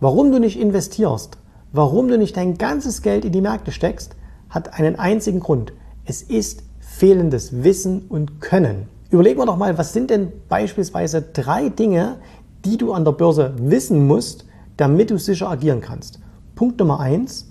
warum 0.00 0.32
du 0.32 0.40
nicht 0.40 0.58
investierst, 0.58 1.38
warum 1.72 2.08
du 2.08 2.18
nicht 2.18 2.36
dein 2.36 2.58
ganzes 2.58 3.00
Geld 3.00 3.24
in 3.24 3.32
die 3.32 3.40
Märkte 3.40 3.70
steckst, 3.70 4.16
hat 4.50 4.74
einen 4.74 4.98
einzigen 4.98 5.38
Grund. 5.38 5.72
Es 6.04 6.20
ist 6.20 6.64
fehlendes 6.80 7.62
Wissen 7.62 8.06
und 8.08 8.40
Können. 8.40 8.88
Überlegen 9.10 9.38
wir 9.38 9.46
doch 9.46 9.56
mal, 9.56 9.78
was 9.78 9.92
sind 9.92 10.10
denn 10.10 10.32
beispielsweise 10.48 11.22
drei 11.22 11.68
Dinge, 11.68 12.16
die 12.64 12.76
du 12.76 12.92
an 12.92 13.04
der 13.04 13.12
Börse 13.12 13.54
wissen 13.56 14.06
musst, 14.06 14.44
damit 14.76 15.10
du 15.10 15.18
sicher 15.18 15.50
agieren 15.50 15.80
kannst. 15.80 16.20
Punkt 16.54 16.78
Nummer 16.78 17.00
eins, 17.00 17.50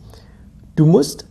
du 0.76 0.86
musst 0.86 1.26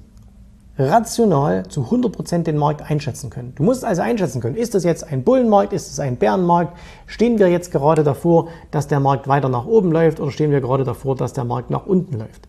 rational 0.79 1.69
zu 1.69 1.83
100% 1.83 2.45
den 2.45 2.57
Markt 2.57 2.91
einschätzen 2.91 3.29
können. 3.29 3.55
Du 3.55 3.63
musst 3.63 3.85
also 3.85 4.03
einschätzen 4.03 4.41
können, 4.41 4.57
ist 4.57 4.75
das 4.75 4.85
jetzt 4.85 5.05
ein 5.05 5.23
Bullenmarkt, 5.23 5.73
ist 5.73 5.91
es 5.91 6.01
ein 6.01 6.17
Bärenmarkt, 6.17 6.77
stehen 7.07 7.39
wir 7.39 7.49
jetzt 7.49 7.71
gerade 7.71 8.05
davor, 8.05 8.49
dass 8.71 8.89
der 8.89 9.01
Markt 9.01 9.29
weiter 9.29 9.49
nach 9.49 9.67
oben 9.67 9.93
läuft 9.93 10.21
oder 10.21 10.31
stehen 10.31 10.51
wir 10.51 10.61
gerade 10.61 10.85
davor, 10.85 11.15
dass 11.15 11.35
der 11.35 11.45
Markt 11.45 11.71
nach 11.71 11.87
unten 11.87 12.19
läuft. 12.19 12.49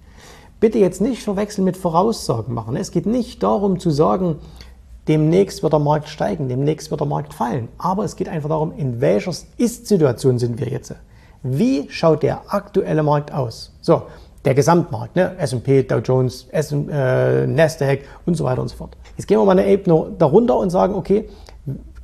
Bitte 0.59 0.79
jetzt 0.79 1.01
nicht 1.01 1.24
verwechseln 1.24 1.65
mit 1.65 1.75
Voraussagen 1.75 2.53
machen. 2.53 2.77
Es 2.77 2.91
geht 2.91 3.06
nicht 3.06 3.44
darum 3.44 3.79
zu 3.79 3.91
sagen, 3.91 4.38
demnächst 5.09 5.62
wird 5.62 5.74
der 5.74 5.79
Markt 5.79 6.07
steigen, 6.07 6.47
demnächst 6.47 6.89
wird 6.89 7.01
der 7.01 7.07
Markt 7.07 7.33
fallen. 7.33 7.68
Aber 7.77 8.06
es 8.06 8.15
geht 8.15 8.29
einfach 8.29 8.47
darum, 8.47 8.71
in 8.77 9.01
welcher 9.01 9.33
Ist-Situation 9.57 10.39
sind 10.39 10.62
wir 10.62 10.69
jetzt. 10.69 10.95
Wie 11.43 11.89
schaut 11.89 12.23
der 12.23 12.53
aktuelle 12.53 13.03
Markt 13.03 13.33
aus? 13.33 13.73
So, 13.81 14.03
der 14.45 14.55
Gesamtmarkt, 14.55 15.17
ne? 15.17 15.35
S&P, 15.37 15.83
Dow 15.83 15.99
Jones, 15.99 16.47
S 16.51 16.71
äh, 16.71 17.45
Nasdaq 17.45 17.99
und 18.25 18.35
so 18.35 18.45
weiter 18.45 18.61
und 18.61 18.69
so 18.69 18.77
fort. 18.77 18.95
Jetzt 19.17 19.27
gehen 19.27 19.37
wir 19.37 19.45
mal 19.45 19.51
eine 19.51 19.67
Ebene 19.67 20.13
darunter 20.17 20.57
und 20.57 20.69
sagen, 20.69 20.95
okay, 20.95 21.29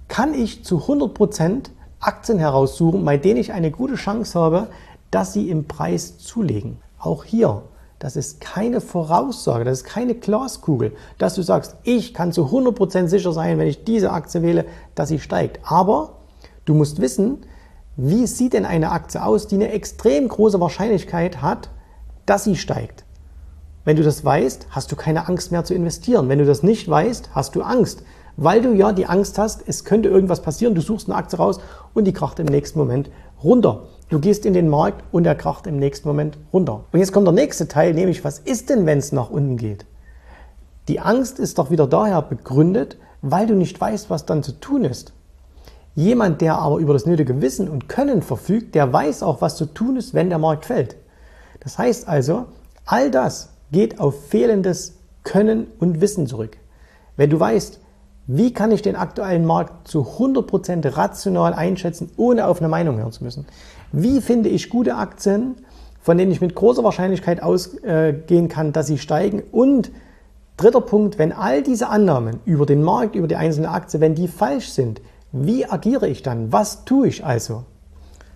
kann 0.09 0.33
ich 0.33 0.65
zu 0.65 0.80
100% 0.80 1.69
Aktien 2.01 2.38
heraussuchen, 2.38 3.03
bei 3.06 3.18
denen 3.18 3.39
ich 3.39 3.53
eine 3.53 3.71
gute 3.71 3.95
Chance 3.95 4.38
habe, 4.38 4.68
dass 5.09 5.31
sie 5.31 5.50
im 5.50 5.65
Preis 5.68 6.18
zulegen? 6.18 6.77
Auch 7.00 7.24
hier, 7.24 7.63
das 7.97 8.18
ist 8.18 8.41
keine 8.41 8.81
Voraussage, 8.81 9.63
das 9.63 9.80
ist 9.80 9.83
keine 9.86 10.15
Glaskugel, 10.15 10.94
dass 11.18 11.36
du 11.36 11.41
sagst, 11.44 11.77
ich 11.83 12.13
kann 12.13 12.33
zu 12.33 12.45
100% 12.47 13.07
sicher 13.07 13.31
sein, 13.31 13.57
wenn 13.57 13.68
ich 13.68 13.86
diese 13.86 14.12
Aktie 14.12 14.41
wähle, 14.41 14.65
dass 14.95 15.09
sie 15.09 15.19
steigt. 15.19 15.59
Aber 15.63 16.18
du 16.65 16.74
musst 16.74 17.00
wissen, 17.00 17.45
wie 18.01 18.28
sieht 18.28 18.54
denn 18.54 18.66
eine 18.66 18.92
Aktie 18.92 19.22
aus, 19.22 19.48
die 19.48 19.56
eine 19.56 19.74
extrem 19.74 20.30
große 20.30 20.62
Wahrscheinlichkeit 20.62 21.42
hat, 21.42 21.69
dass 22.25 22.46
sie 22.46 22.56
steigt? 22.56 23.04
Wenn 23.84 23.98
du 23.98 24.04
das 24.04 24.24
weißt, 24.24 24.68
hast 24.69 24.90
du 24.90 24.96
keine 24.96 25.28
Angst 25.28 25.51
mehr 25.51 25.66
zu 25.66 25.74
investieren. 25.74 26.30
Wenn 26.30 26.40
du 26.40 26.46
das 26.46 26.63
nicht 26.63 26.88
weißt, 26.88 27.31
hast 27.34 27.56
du 27.56 27.62
Angst, 27.62 28.04
weil 28.38 28.62
du 28.62 28.74
ja 28.74 28.94
die 28.94 29.06
Angst 29.06 29.38
hast, 29.38 29.68
es 29.68 29.84
könnte 29.84 30.07
irgendwas 30.07 30.42
passieren, 30.42 30.75
du 30.75 30.81
suchst 30.81 31.10
eine 31.10 31.18
Aktie 31.18 31.38
raus 31.38 31.60
und 31.94 32.06
die 32.06 32.13
kracht 32.13 32.40
im 32.40 32.46
nächsten 32.46 32.80
Moment 32.80 33.10
runter. 33.44 33.88
Du 34.07 34.19
gehst 34.19 34.46
in 34.46 34.54
den 34.54 34.69
Markt 34.69 35.04
und 35.12 35.28
er 35.28 35.36
kracht 35.36 35.68
im 35.68 35.75
nächsten 35.75 36.07
Moment 36.07 36.38
runter. 36.54 36.86
Und 36.94 37.00
jetzt 37.00 37.12
kommt 37.12 37.28
der 37.28 37.34
nächste 37.34 37.68
Teil, 37.68 37.94
nämlich 37.94 38.24
was 38.24 38.40
ist 38.40 38.69
denn, 38.69 38.86
wenn 38.86 39.00
es 39.00 39.12
nach 39.12 39.30
unten 39.30 39.57
geht? 39.57 39.86
Die 40.88 41.01
Angst 41.01 41.38
ist 41.38 41.57
doch 41.57 41.69
wieder 41.69 41.86
daher 41.86 42.22
begründet, 42.22 42.98
weil 43.22 43.46
du 43.46 43.56
nicht 43.56 43.80
weißt, 43.81 44.10
was 44.10 44.25
dann 44.25 44.42
zu 44.42 44.54
tun 44.54 44.86
ist. 44.86 45.12
Jemand, 46.00 46.40
der 46.40 46.57
aber 46.57 46.78
über 46.78 46.94
das 46.94 47.06
nötige 47.06 47.42
Wissen 47.42 47.68
und 47.68 47.90
Können 47.90 48.22
verfügt, 48.22 48.74
der 48.74 48.94
weiß 48.94 49.22
auch, 49.22 49.42
was 49.42 49.57
zu 49.57 49.66
tun 49.66 49.98
ist, 49.98 50.13
wenn 50.13 50.30
der 50.30 50.40
Markt 50.40 50.63
fällt. 50.63 50.96
Das 51.60 51.78
heißt 51.78 52.07
also, 52.07 52.46
all 52.86 53.12
das 53.12 53.50
geht 53.74 54.00
auf 54.00 54.28
fehlendes 54.30 54.96
Können 55.25 55.68
und 55.78 56.00
Wissen 56.00 56.25
zurück. 56.25 56.56
Wenn 57.18 57.30
du 57.30 57.38
weißt, 57.38 57.81
wie 58.28 58.54
kann 58.54 58.72
ich 58.72 58.81
den 58.81 58.96
aktuellen 58.96 59.46
Markt 59.46 59.90
zu 59.90 60.07
100% 60.18 60.96
rational 60.96 61.54
einschätzen, 61.54 62.10
ohne 62.16 62.48
auf 62.48 62.60
eine 62.60 62.69
Meinung 62.69 62.98
hören 62.98 63.12
zu 63.12 63.25
müssen? 63.25 63.46
Wie 63.92 64.22
finde 64.22 64.48
ich 64.48 64.69
gute 64.69 64.96
Aktien, 64.96 65.56
von 66.00 66.18
denen 66.18 66.31
ich 66.31 66.40
mit 66.40 66.56
großer 66.56 66.86
Wahrscheinlichkeit 66.86 67.44
ausgehen 67.44 68.48
kann, 68.48 68.72
dass 68.72 68.88
sie 68.88 69.00
steigen? 69.00 69.44
Und 69.51 69.92
dritter 70.56 70.80
Punkt, 70.80 71.19
wenn 71.19 71.34
all 71.34 71.62
diese 71.62 71.90
Annahmen 71.90 72.39
über 72.46 72.65
den 72.65 72.84
Markt, 72.84 73.15
über 73.15 73.27
die 73.27 73.36
einzelne 73.36 73.70
Aktie, 73.70 74.00
wenn 74.00 74.15
die 74.15 74.29
falsch 74.29 74.70
sind, 74.70 75.01
wie 75.31 75.65
agiere 75.65 76.07
ich 76.07 76.24
dann? 76.24 76.51
Was 76.51 76.86
tue 76.86 77.07
ich 77.07 77.25
also? 77.25 77.63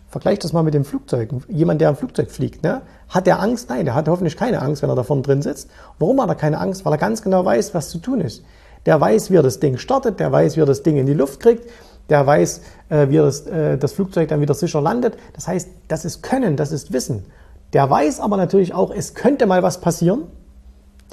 Vergleich 0.10 0.38
das 0.40 0.54
mal 0.54 0.62
mit 0.62 0.76
dem 0.76 0.86
Flugzeug. 0.86 1.32
Jemand, 1.48 1.82
der 1.82 1.90
im 1.90 1.96
Flugzeug 1.96 2.30
fliegt, 2.30 2.62
ne? 2.64 2.84
hat 3.10 3.26
der 3.26 3.40
Angst? 3.40 3.70
Nein, 3.70 3.86
der 3.86 3.96
hat 3.96 4.08
hoffentlich 4.08 4.38
keine 4.38 4.62
Angst, 4.62 4.82
wenn 4.82 4.90
er 4.90 4.96
da 4.96 5.04
vorne 5.04 5.24
drin 5.24 5.42
sitzt. 5.42 5.70
Warum 6.00 6.22
hat 6.22 6.30
er 6.30 6.36
keine 6.36 6.60
Angst? 6.60 6.86
Weil 6.86 6.94
er 6.94 6.98
ganz 6.98 7.22
genau 7.22 7.44
weiß, 7.46 7.74
was 7.74 7.90
zu 7.90 7.98
tun 7.98 8.22
ist. 8.22 8.44
Der 8.86 9.00
weiß, 9.00 9.32
wie 9.32 9.38
er 9.38 9.44
das 9.44 9.60
Ding 9.60 9.78
startet, 9.78 10.20
der 10.20 10.32
weiß, 10.32 10.56
wie 10.56 10.62
er 10.62 10.66
das 10.66 10.84
Ding 10.84 10.98
in 10.98 11.06
die 11.06 11.14
Luft 11.14 11.40
kriegt, 11.40 11.70
der 12.10 12.26
weiß, 12.28 12.62
äh, 12.90 13.10
wie 13.10 13.18
er 13.18 13.24
das, 13.24 13.48
äh, 13.48 13.78
das 13.78 13.94
Flugzeug 13.94 14.28
dann 14.28 14.42
wieder 14.42 14.54
sicher 14.54 14.82
landet. 14.82 15.18
Das 15.34 15.48
heißt, 15.48 15.70
das 15.88 16.06
ist 16.06 16.22
Können, 16.22 16.58
das 16.58 16.72
ist 16.72 16.92
Wissen. 16.92 17.26
Der 17.72 17.90
weiß 17.90 18.20
aber 18.20 18.38
natürlich 18.38 18.74
auch, 18.74 18.92
es 18.92 19.16
könnte 19.16 19.46
mal 19.46 19.64
was 19.64 19.80
passieren. 19.80 20.24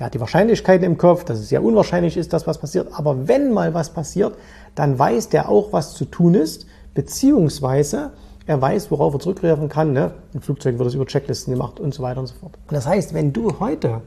Der 0.01 0.07
hat 0.07 0.15
die 0.15 0.21
Wahrscheinlichkeiten 0.21 0.87
im 0.87 0.97
Kopf, 0.97 1.25
dass 1.25 1.39
es 1.39 1.51
sehr 1.51 1.63
unwahrscheinlich 1.63 2.17
ist, 2.17 2.33
dass 2.33 2.47
was 2.47 2.57
passiert. 2.57 2.89
Aber 2.95 3.29
wenn 3.29 3.53
mal 3.53 3.75
was 3.75 3.91
passiert, 3.91 4.35
dann 4.75 4.99
weiß 4.99 5.29
der 5.29 5.51
auch, 5.51 5.75
was 5.75 5.93
zu 5.93 6.07
tun 6.07 6.33
ist, 6.33 6.67
beziehungsweise 6.95 8.13
er 8.47 8.63
weiß, 8.63 8.91
worauf 8.91 9.13
er 9.13 9.21
zurückgreifen 9.21 9.69
kann. 9.69 9.93
Ne? 9.93 10.13
In 10.33 10.41
Flugzeugen 10.41 10.79
wird 10.79 10.89
es 10.89 10.95
über 10.95 11.05
Checklisten 11.05 11.53
gemacht 11.53 11.79
und 11.79 11.93
so 11.93 12.03
weiter 12.03 12.19
und 12.19 12.29
so 12.29 12.35
fort. 12.35 12.55
Und 12.67 12.75
das 12.75 12.87
heißt, 12.87 13.13
wenn 13.13 13.35
du 13.35 13.61
heute 13.61 14.01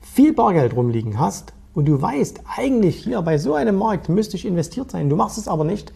viel 0.00 0.32
Bargeld 0.32 0.74
rumliegen 0.74 1.20
hast 1.20 1.52
und 1.74 1.84
du 1.84 2.00
weißt, 2.00 2.40
eigentlich 2.56 2.96
hier 3.04 3.20
bei 3.20 3.36
so 3.36 3.52
einem 3.52 3.76
Markt 3.76 4.08
müsste 4.08 4.36
ich 4.36 4.46
investiert 4.46 4.92
sein, 4.92 5.10
du 5.10 5.16
machst 5.16 5.36
es 5.36 5.46
aber 5.46 5.64
nicht, 5.64 5.92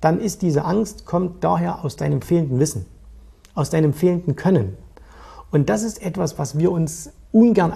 dann 0.00 0.18
ist 0.18 0.42
diese 0.42 0.64
Angst, 0.64 1.06
kommt 1.06 1.44
daher 1.44 1.84
aus 1.84 1.94
deinem 1.94 2.20
fehlenden 2.20 2.58
Wissen, 2.58 2.84
aus 3.54 3.70
deinem 3.70 3.92
fehlenden 3.92 4.34
Können. 4.34 4.76
Und 5.52 5.68
das 5.68 5.84
ist 5.84 6.02
etwas, 6.02 6.36
was 6.36 6.58
wir 6.58 6.72
uns 6.72 7.12
ungern 7.32 7.72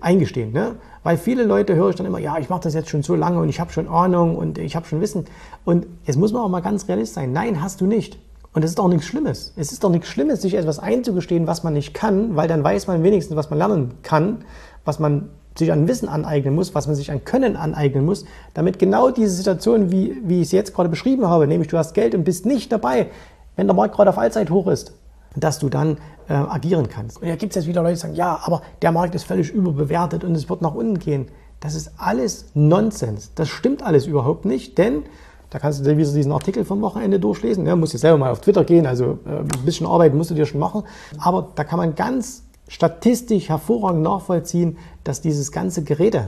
eingestehen. 0.00 0.52
Ne? 0.52 0.76
Weil 1.02 1.16
viele 1.16 1.44
Leute 1.44 1.74
höre 1.74 1.90
ich 1.90 1.96
dann 1.96 2.06
immer, 2.06 2.18
ja, 2.18 2.38
ich 2.38 2.48
mache 2.48 2.62
das 2.62 2.74
jetzt 2.74 2.90
schon 2.90 3.02
so 3.02 3.14
lange 3.14 3.40
und 3.40 3.48
ich 3.48 3.60
habe 3.60 3.72
schon 3.72 3.88
Ahnung 3.88 4.36
und 4.36 4.58
ich 4.58 4.74
habe 4.74 4.86
schon 4.86 5.00
Wissen. 5.00 5.26
Und 5.64 5.86
jetzt 6.04 6.16
muss 6.16 6.32
man 6.32 6.42
auch 6.42 6.48
mal 6.48 6.60
ganz 6.60 6.88
realistisch 6.88 7.14
sein. 7.14 7.32
Nein, 7.32 7.62
hast 7.62 7.80
du 7.80 7.86
nicht. 7.86 8.18
Und 8.52 8.62
das 8.62 8.70
ist 8.70 8.78
doch 8.78 8.88
nichts 8.88 9.06
Schlimmes. 9.06 9.52
Es 9.56 9.70
ist 9.70 9.84
doch 9.84 9.90
nichts 9.90 10.08
Schlimmes, 10.08 10.42
sich 10.42 10.54
etwas 10.54 10.78
einzugestehen, 10.78 11.46
was 11.46 11.62
man 11.62 11.74
nicht 11.74 11.94
kann, 11.94 12.36
weil 12.36 12.48
dann 12.48 12.64
weiß 12.64 12.86
man 12.86 13.02
wenigstens, 13.02 13.36
was 13.36 13.50
man 13.50 13.58
lernen 13.58 13.94
kann, 14.02 14.44
was 14.84 14.98
man 14.98 15.28
sich 15.58 15.72
an 15.72 15.86
Wissen 15.88 16.08
aneignen 16.08 16.54
muss, 16.54 16.74
was 16.74 16.86
man 16.86 16.96
sich 16.96 17.10
an 17.10 17.24
Können 17.24 17.56
aneignen 17.56 18.04
muss, 18.04 18.24
damit 18.54 18.78
genau 18.78 19.10
diese 19.10 19.34
Situation, 19.34 19.90
wie, 19.90 20.16
wie 20.24 20.36
ich 20.40 20.46
es 20.46 20.52
jetzt 20.52 20.74
gerade 20.74 20.88
beschrieben 20.88 21.26
habe, 21.26 21.46
nämlich 21.46 21.68
du 21.68 21.78
hast 21.78 21.94
Geld 21.94 22.14
und 22.14 22.24
bist 22.24 22.46
nicht 22.46 22.72
dabei, 22.72 23.08
wenn 23.56 23.66
der 23.66 23.76
Markt 23.76 23.94
gerade 23.94 24.10
auf 24.10 24.18
Allzeit 24.18 24.50
hoch 24.50 24.66
ist, 24.66 24.92
dass 25.34 25.58
du 25.58 25.68
dann 25.68 25.98
äh, 26.28 26.34
agieren 26.34 26.88
kannst. 26.88 27.20
Und 27.20 27.28
da 27.28 27.36
gibt 27.36 27.52
es 27.52 27.56
jetzt 27.56 27.68
wieder 27.68 27.82
Leute, 27.82 27.94
die 27.94 28.00
sagen, 28.00 28.14
ja, 28.14 28.40
aber 28.42 28.62
der 28.82 28.92
Markt 28.92 29.14
ist 29.14 29.24
völlig 29.24 29.50
überbewertet 29.50 30.24
und 30.24 30.34
es 30.34 30.48
wird 30.48 30.62
nach 30.62 30.74
unten 30.74 30.98
gehen. 30.98 31.28
Das 31.60 31.74
ist 31.74 31.92
alles 31.96 32.46
Nonsens. 32.54 33.32
Das 33.34 33.48
stimmt 33.48 33.82
alles 33.82 34.06
überhaupt 34.06 34.44
nicht, 34.44 34.76
denn 34.78 35.04
da 35.50 35.58
kannst 35.58 35.80
du 35.80 35.84
dir 35.84 35.96
wieder 35.96 36.12
diesen 36.12 36.32
Artikel 36.32 36.64
vom 36.64 36.82
Wochenende 36.82 37.20
durchlesen. 37.20 37.66
Ja, 37.66 37.76
musst 37.76 37.92
jetzt 37.92 38.02
selber 38.02 38.18
mal 38.18 38.30
auf 38.30 38.40
Twitter 38.40 38.64
gehen, 38.64 38.86
also 38.86 39.18
äh, 39.26 39.38
ein 39.38 39.64
bisschen 39.64 39.86
Arbeit 39.86 40.14
musst 40.14 40.30
du 40.30 40.34
dir 40.34 40.46
schon 40.46 40.60
machen. 40.60 40.82
Aber 41.18 41.48
da 41.54 41.64
kann 41.64 41.78
man 41.78 41.94
ganz 41.94 42.42
statistisch 42.68 43.48
hervorragend 43.48 44.02
nachvollziehen, 44.02 44.78
dass 45.04 45.20
dieses 45.20 45.52
ganze 45.52 45.84
Gerede 45.84 46.26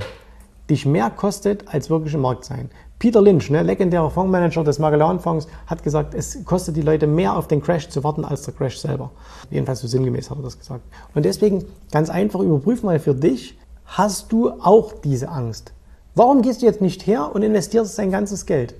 dich 0.70 0.86
mehr 0.86 1.10
kostet, 1.10 1.68
als 1.68 1.90
wirklich 1.90 2.14
im 2.14 2.20
Markt 2.20 2.44
sein. 2.44 2.70
Peter 2.98 3.20
Lynch, 3.20 3.48
ne, 3.50 3.62
legendärer 3.62 4.10
Fondsmanager 4.10 4.64
des 4.64 4.80
Magellan-Fonds, 4.80 5.46
hat 5.66 5.82
gesagt, 5.84 6.14
es 6.14 6.44
kostet 6.44 6.76
die 6.76 6.82
Leute 6.82 7.06
mehr 7.06 7.36
auf 7.36 7.46
den 7.46 7.62
Crash 7.62 7.88
zu 7.88 8.02
warten 8.02 8.24
als 8.24 8.42
der 8.42 8.54
Crash 8.54 8.78
selber. 8.78 9.10
Jedenfalls 9.50 9.80
so 9.80 9.86
sinngemäß 9.86 10.30
hat 10.30 10.38
er 10.38 10.42
das 10.42 10.58
gesagt. 10.58 10.82
Und 11.14 11.24
deswegen 11.24 11.64
ganz 11.92 12.10
einfach 12.10 12.40
überprüf 12.40 12.82
mal 12.82 12.98
für 12.98 13.14
dich, 13.14 13.56
hast 13.86 14.32
du 14.32 14.50
auch 14.50 14.92
diese 14.92 15.28
Angst? 15.28 15.72
Warum 16.16 16.42
gehst 16.42 16.62
du 16.62 16.66
jetzt 16.66 16.80
nicht 16.80 17.06
her 17.06 17.30
und 17.32 17.42
investierst 17.42 17.96
dein 17.98 18.10
ganzes 18.10 18.44
Geld? 18.44 18.74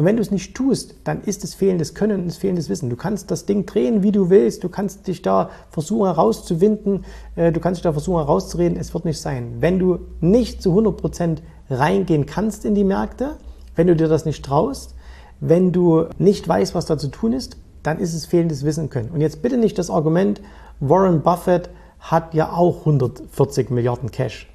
Und 0.00 0.06
wenn 0.06 0.16
du 0.16 0.22
es 0.22 0.30
nicht 0.30 0.54
tust, 0.54 0.94
dann 1.04 1.20
ist 1.20 1.44
es 1.44 1.52
fehlendes 1.52 1.92
Können 1.92 2.22
und 2.22 2.26
es 2.26 2.38
fehlendes 2.38 2.70
Wissen. 2.70 2.88
Du 2.88 2.96
kannst 2.96 3.30
das 3.30 3.44
Ding 3.44 3.66
drehen, 3.66 4.02
wie 4.02 4.12
du 4.12 4.30
willst. 4.30 4.64
Du 4.64 4.70
kannst 4.70 5.06
dich 5.06 5.20
da 5.20 5.50
versuchen 5.68 6.06
herauszuwinden. 6.06 7.04
Äh, 7.36 7.52
du 7.52 7.60
kannst 7.60 7.80
dich 7.80 7.82
da 7.82 7.92
versuchen 7.92 8.16
herauszureden. 8.16 8.78
Es 8.78 8.94
wird 8.94 9.04
nicht 9.04 9.20
sein. 9.20 9.56
Wenn 9.60 9.78
du 9.78 9.98
nicht 10.22 10.62
zu 10.62 10.70
100 10.70 10.96
Prozent 10.96 11.42
reingehen 11.68 12.24
kannst 12.24 12.64
in 12.64 12.74
die 12.74 12.82
Märkte, 12.82 13.36
wenn 13.76 13.88
du 13.88 13.94
dir 13.94 14.08
das 14.08 14.24
nicht 14.24 14.42
traust, 14.42 14.94
wenn 15.38 15.70
du 15.70 16.06
nicht 16.16 16.48
weißt, 16.48 16.74
was 16.74 16.86
da 16.86 16.96
zu 16.96 17.08
tun 17.08 17.34
ist, 17.34 17.58
dann 17.82 17.98
ist 17.98 18.14
es 18.14 18.24
fehlendes 18.24 18.64
Wissen 18.64 18.88
können. 18.88 19.10
Und 19.10 19.20
jetzt 19.20 19.42
bitte 19.42 19.58
nicht 19.58 19.78
das 19.78 19.90
Argument, 19.90 20.40
Warren 20.80 21.20
Buffett 21.20 21.68
hat 21.98 22.32
ja 22.32 22.54
auch 22.54 22.86
140 22.86 23.68
Milliarden 23.68 24.10
Cash. 24.10 24.50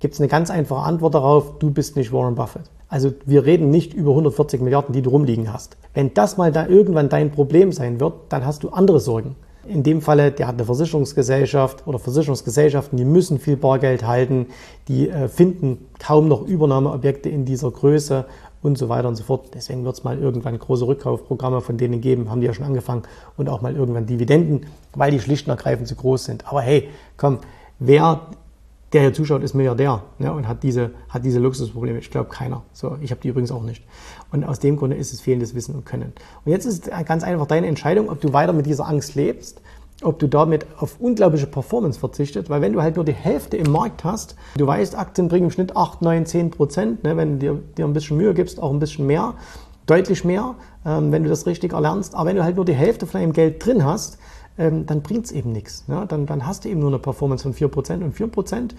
Gibt 0.00 0.12
es 0.12 0.20
eine 0.20 0.28
ganz 0.28 0.50
einfache 0.50 0.82
Antwort 0.82 1.14
darauf, 1.14 1.58
du 1.60 1.70
bist 1.70 1.96
nicht 1.96 2.12
Warren 2.12 2.34
Buffett. 2.34 2.70
Also 2.88 3.12
wir 3.24 3.44
reden 3.44 3.70
nicht 3.70 3.94
über 3.94 4.10
140 4.10 4.60
Milliarden, 4.60 4.92
die 4.92 5.02
du 5.02 5.10
rumliegen 5.10 5.52
hast. 5.52 5.76
Wenn 5.94 6.14
das 6.14 6.36
mal 6.36 6.52
da 6.52 6.66
irgendwann 6.66 7.08
dein 7.08 7.30
Problem 7.30 7.72
sein 7.72 7.98
wird, 8.00 8.14
dann 8.28 8.46
hast 8.46 8.62
du 8.62 8.68
andere 8.70 9.00
Sorgen. 9.00 9.34
In 9.66 9.82
dem 9.82 10.00
Falle, 10.00 10.30
der 10.30 10.46
hat 10.46 10.54
eine 10.54 10.64
Versicherungsgesellschaft 10.64 11.88
oder 11.88 11.98
Versicherungsgesellschaften, 11.98 12.96
die 12.96 13.04
müssen 13.04 13.40
viel 13.40 13.56
Bargeld 13.56 14.06
halten, 14.06 14.46
die 14.86 15.10
äh, 15.10 15.26
finden 15.26 15.88
kaum 15.98 16.28
noch 16.28 16.46
Übernahmeobjekte 16.46 17.28
in 17.28 17.44
dieser 17.44 17.72
Größe 17.72 18.26
und 18.62 18.78
so 18.78 18.88
weiter 18.88 19.08
und 19.08 19.16
so 19.16 19.24
fort. 19.24 19.50
Deswegen 19.54 19.84
wird 19.84 19.96
es 19.96 20.04
mal 20.04 20.18
irgendwann 20.18 20.56
große 20.56 20.86
Rückkaufprogramme 20.86 21.60
von 21.60 21.78
denen 21.78 22.00
geben, 22.00 22.30
haben 22.30 22.40
die 22.40 22.46
ja 22.46 22.54
schon 22.54 22.64
angefangen 22.64 23.02
und 23.36 23.48
auch 23.48 23.60
mal 23.60 23.74
irgendwann 23.74 24.06
Dividenden, 24.06 24.66
weil 24.94 25.10
die 25.10 25.18
schlicht 25.18 25.46
und 25.46 25.50
ergreifend 25.50 25.88
zu 25.88 25.96
groß 25.96 26.24
sind. 26.24 26.46
Aber 26.46 26.60
hey, 26.60 26.88
komm, 27.16 27.38
wer 27.80 28.28
der 28.96 29.02
hier 29.02 29.12
zuschaut, 29.12 29.42
ist 29.42 29.52
Milliardär 29.52 30.04
ne, 30.18 30.32
und 30.32 30.48
hat 30.48 30.62
diese, 30.62 30.92
hat 31.10 31.22
diese 31.22 31.38
Luxusprobleme. 31.38 31.98
Ich 31.98 32.10
glaube 32.10 32.30
keiner. 32.30 32.62
So, 32.72 32.96
ich 33.02 33.10
habe 33.10 33.20
die 33.20 33.28
übrigens 33.28 33.52
auch 33.52 33.62
nicht. 33.62 33.84
Und 34.32 34.42
aus 34.42 34.58
dem 34.58 34.76
Grunde 34.76 34.96
ist 34.96 35.12
es 35.12 35.20
fehlendes 35.20 35.54
Wissen 35.54 35.74
und 35.74 35.84
Können. 35.84 36.14
Und 36.46 36.52
jetzt 36.52 36.64
ist 36.64 36.90
ganz 37.04 37.22
einfach 37.22 37.46
deine 37.46 37.66
Entscheidung, 37.66 38.08
ob 38.08 38.22
du 38.22 38.32
weiter 38.32 38.54
mit 38.54 38.64
dieser 38.64 38.88
Angst 38.88 39.14
lebst, 39.14 39.60
ob 40.02 40.18
du 40.18 40.28
damit 40.28 40.66
auf 40.78 40.98
unglaubliche 40.98 41.46
Performance 41.46 42.00
verzichtest, 42.00 42.48
weil 42.48 42.62
wenn 42.62 42.72
du 42.72 42.80
halt 42.80 42.96
nur 42.96 43.04
die 43.04 43.12
Hälfte 43.12 43.58
im 43.58 43.70
Markt 43.70 44.02
hast, 44.02 44.34
du 44.56 44.66
weißt, 44.66 44.96
Aktien 44.96 45.28
bringen 45.28 45.44
im 45.44 45.50
Schnitt 45.50 45.76
8, 45.76 46.00
9, 46.00 46.24
10 46.24 46.50
Prozent, 46.52 47.04
ne, 47.04 47.18
wenn 47.18 47.32
du 47.32 47.38
dir, 47.38 47.62
dir 47.76 47.84
ein 47.84 47.92
bisschen 47.92 48.16
Mühe 48.16 48.32
gibst, 48.32 48.62
auch 48.62 48.72
ein 48.72 48.78
bisschen 48.78 49.06
mehr, 49.06 49.34
deutlich 49.84 50.24
mehr, 50.24 50.54
ähm, 50.86 51.12
wenn 51.12 51.22
du 51.22 51.28
das 51.28 51.46
richtig 51.46 51.74
erlernst. 51.74 52.14
Aber 52.14 52.30
wenn 52.30 52.36
du 52.36 52.44
halt 52.44 52.56
nur 52.56 52.64
die 52.64 52.72
Hälfte 52.72 53.06
von 53.06 53.20
deinem 53.20 53.34
Geld 53.34 53.64
drin 53.64 53.84
hast, 53.84 54.18
ähm, 54.58 54.86
dann 54.86 55.02
bringt 55.02 55.26
es 55.26 55.32
eben 55.32 55.52
nichts. 55.52 55.84
Ja? 55.88 56.06
Dann, 56.06 56.26
dann 56.26 56.46
hast 56.46 56.64
du 56.64 56.68
eben 56.68 56.80
nur 56.80 56.90
eine 56.90 56.98
Performance 56.98 57.42
von 57.42 57.54
4% 57.54 58.02
und 58.02 58.16
4% 58.16 58.70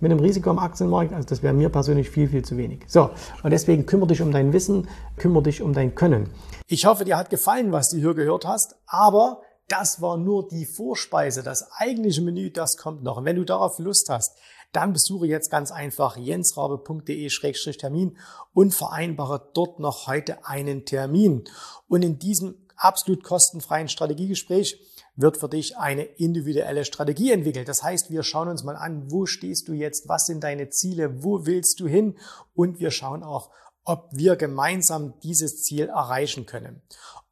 mit 0.00 0.10
einem 0.10 0.20
Risiko 0.20 0.50
am 0.50 0.58
Aktienmarkt, 0.58 1.14
also 1.14 1.26
das 1.26 1.42
wäre 1.42 1.54
mir 1.54 1.70
persönlich 1.70 2.10
viel, 2.10 2.28
viel 2.28 2.44
zu 2.44 2.58
wenig. 2.58 2.84
So, 2.86 3.10
und 3.42 3.50
deswegen 3.50 3.86
kümmere 3.86 4.08
dich 4.08 4.20
um 4.20 4.30
dein 4.30 4.52
Wissen, 4.52 4.88
kümmere 5.16 5.44
dich 5.44 5.62
um 5.62 5.72
dein 5.72 5.94
Können. 5.94 6.28
Ich 6.66 6.84
hoffe, 6.84 7.04
dir 7.04 7.16
hat 7.16 7.30
gefallen, 7.30 7.72
was 7.72 7.88
du 7.88 7.96
hier 7.96 8.14
gehört 8.14 8.46
hast, 8.46 8.76
aber 8.86 9.40
das 9.68 10.02
war 10.02 10.16
nur 10.16 10.48
die 10.48 10.66
Vorspeise. 10.66 11.42
Das 11.42 11.68
eigentliche 11.76 12.22
Menü, 12.22 12.50
das 12.50 12.76
kommt 12.76 13.02
noch. 13.02 13.16
Und 13.16 13.24
wenn 13.24 13.34
du 13.36 13.44
darauf 13.44 13.78
Lust 13.78 14.08
hast, 14.10 14.36
dann 14.72 14.92
besuche 14.92 15.26
jetzt 15.26 15.50
ganz 15.50 15.72
einfach 15.72 16.16
jensrabe.de-termin 16.16 18.16
und 18.52 18.74
vereinbare 18.74 19.50
dort 19.54 19.80
noch 19.80 20.06
heute 20.06 20.46
einen 20.46 20.84
Termin. 20.84 21.44
Und 21.88 22.04
in 22.04 22.18
diesem 22.18 22.54
absolut 22.76 23.24
kostenfreien 23.24 23.88
Strategiegespräch 23.88 24.78
wird 25.16 25.38
für 25.38 25.48
dich 25.48 25.76
eine 25.78 26.04
individuelle 26.04 26.84
Strategie 26.84 27.32
entwickelt. 27.32 27.68
Das 27.68 27.82
heißt, 27.82 28.10
wir 28.10 28.22
schauen 28.22 28.48
uns 28.48 28.62
mal 28.64 28.76
an, 28.76 29.10
wo 29.10 29.26
stehst 29.26 29.68
du 29.68 29.72
jetzt, 29.72 30.08
was 30.08 30.26
sind 30.26 30.44
deine 30.44 30.68
Ziele, 30.68 31.24
wo 31.24 31.46
willst 31.46 31.80
du 31.80 31.86
hin 31.86 32.16
und 32.54 32.78
wir 32.78 32.90
schauen 32.90 33.22
auch, 33.22 33.50
ob 33.84 34.08
wir 34.12 34.36
gemeinsam 34.36 35.14
dieses 35.22 35.62
Ziel 35.62 35.88
erreichen 35.88 36.44
können. 36.44 36.82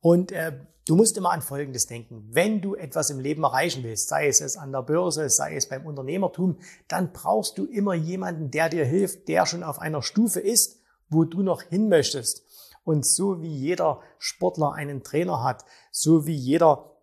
Und 0.01 0.33
äh, 0.33 0.53
du 0.87 0.97
musst 0.97 1.17
immer 1.17 1.33
an 1.33 1.43
Folgendes 1.43 1.87
denken. 1.87 2.29
Wenn 2.31 2.63
du 2.63 2.75
etwas 2.75 3.11
im 3.11 3.21
Leben 3.21 3.43
erreichen 3.43 3.83
willst, 3.83 4.09
sei 4.09 4.29
es 4.29 4.41
es 4.41 4.57
an 4.57 4.73
der 4.73 4.83
Börse, 4.83 5.29
sei 5.29 5.57
es 5.57 5.69
beim 5.69 5.85
Unternehmertum, 5.85 6.59
dann 6.89 7.13
brauchst 7.13 7.59
du 7.59 7.67
immer 7.67 7.95
jemanden, 7.95 8.51
der 8.51 8.69
dir 8.69 8.85
hilft, 8.85 9.29
der 9.29 9.47
schon 9.47 9.63
auf 9.63 9.79
einer 9.79 10.03
Stufe 10.03 10.41
ist, 10.41 10.81
wo 11.09 11.25
du 11.25 11.43
noch 11.43 11.63
hin 11.63 11.89
möchtest. 11.89 12.45
Und 12.85 13.07
so 13.07 13.41
wie 13.41 13.55
jeder 13.55 14.01
Sportler 14.19 14.75
einen 14.75 15.03
Trainer 15.03 15.43
hat, 15.43 15.65
so 15.91 16.27
wie 16.27 16.37
jeder 16.37 16.94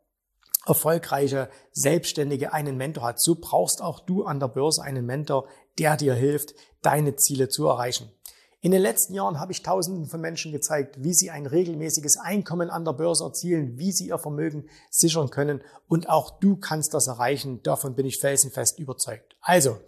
erfolgreiche 0.66 1.50
Selbstständige 1.72 2.54
einen 2.54 2.78
Mentor 2.78 3.04
hat, 3.04 3.22
so 3.22 3.36
brauchst 3.40 3.82
auch 3.82 4.00
du 4.00 4.24
an 4.24 4.40
der 4.40 4.48
Börse 4.48 4.84
einen 4.84 5.06
Mentor, 5.06 5.48
der 5.80 5.98
dir 5.98 6.14
hilft, 6.14 6.54
deine 6.82 7.16
Ziele 7.16 7.50
zu 7.50 7.68
erreichen. 7.68 8.12
In 8.64 8.72
den 8.72 8.82
letzten 8.84 9.16
Jahren 9.16 9.40
habe 9.40 9.52
ich 9.52 9.64
Tausenden 9.64 10.06
von 10.06 10.22
Menschen 10.22 10.52
gezeigt, 10.52 11.04
wie 11.04 11.16
sie 11.16 11.32
ein 11.32 11.48
regelmäßiges 11.48 12.18
Einkommen 12.18 12.70
an 12.70 12.86
der 12.86 12.94
Börse 12.94 13.24
erzielen, 13.24 13.80
wie 13.80 13.92
sie 13.92 14.10
ihr 14.10 14.20
Vermögen 14.20 14.70
sichern 14.92 15.32
können 15.32 15.64
und 15.88 16.10
auch 16.10 16.40
du 16.40 16.58
kannst 16.58 16.94
das 16.94 17.08
erreichen. 17.08 17.64
Davon 17.64 17.96
bin 17.96 18.06
ich 18.06 18.20
felsenfest 18.20 18.78
überzeugt. 18.78 19.36
Also, 19.42 19.80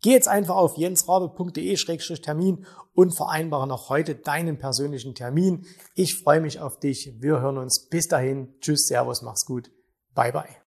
geh 0.00 0.12
jetzt 0.12 0.28
einfach 0.28 0.56
auf 0.56 0.78
jensrabe.de-termin 0.78 2.64
und 2.94 3.14
vereinbare 3.14 3.66
noch 3.66 3.90
heute 3.90 4.14
deinen 4.14 4.58
persönlichen 4.58 5.14
Termin. 5.14 5.66
Ich 5.94 6.16
freue 6.16 6.40
mich 6.40 6.58
auf 6.58 6.78
dich. 6.78 7.12
Wir 7.20 7.38
hören 7.42 7.58
uns. 7.58 7.86
Bis 7.90 8.08
dahin. 8.08 8.54
Tschüss, 8.60 8.86
Servus, 8.86 9.20
mach's 9.20 9.44
gut. 9.44 9.70
Bye 10.14 10.30
bye. 10.30 10.61